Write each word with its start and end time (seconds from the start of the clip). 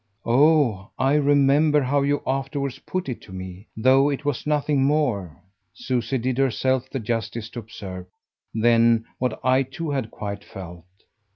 "Oh 0.25 0.89
I 0.97 1.13
remember 1.13 1.79
how 1.83 2.01
you 2.01 2.23
afterwards 2.25 2.79
put 2.79 3.07
it 3.07 3.21
to 3.21 3.31
me. 3.31 3.67
Though 3.77 4.09
it 4.09 4.25
was 4.25 4.47
nothing 4.47 4.83
more," 4.83 5.39
Susie 5.75 6.17
did 6.17 6.39
herself 6.39 6.89
the 6.89 6.97
justice 6.99 7.51
to 7.51 7.59
observe, 7.59 8.07
"than 8.51 9.05
what 9.19 9.39
I 9.45 9.61
too 9.61 9.91
had 9.91 10.09
quite 10.09 10.43
felt." 10.43 10.85